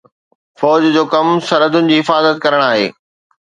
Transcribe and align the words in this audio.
فوج 0.59 0.83
جو 0.95 1.03
ڪم 1.13 1.27
سرحدن 1.49 1.93
جي 1.93 2.01
حفاظت 2.01 2.41
ڪرڻ 2.47 2.67
آهي 2.71 2.89